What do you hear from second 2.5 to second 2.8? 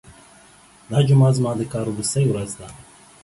ده.